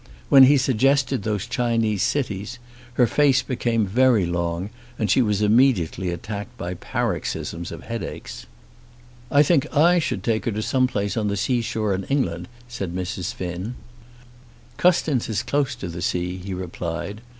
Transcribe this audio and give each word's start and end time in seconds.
When 0.29 0.45
he 0.45 0.57
suggested 0.57 1.21
those 1.21 1.45
Chinese 1.45 2.01
cities, 2.01 2.57
her 2.95 3.05
face 3.05 3.43
became 3.43 3.85
very 3.85 4.25
long 4.25 4.71
and 4.97 5.11
she 5.11 5.21
was 5.21 5.43
immediately 5.43 6.09
attacked 6.09 6.57
by 6.57 6.73
paroxysms 6.73 7.71
of 7.71 7.83
headaches. 7.83 8.47
"I 9.29 9.43
think 9.43 9.71
I 9.77 9.99
should 9.99 10.23
take 10.23 10.45
her 10.45 10.51
to 10.53 10.63
some 10.63 10.87
place 10.87 11.15
on 11.15 11.27
the 11.27 11.37
seashore 11.37 11.93
in 11.93 12.05
England," 12.05 12.47
said 12.67 12.95
Mrs. 12.95 13.31
Finn. 13.31 13.75
"Custins 14.77 15.29
is 15.29 15.43
close 15.43 15.75
to 15.75 15.87
the 15.87 16.01
sea," 16.01 16.37
he 16.37 16.55
replied. 16.55 17.21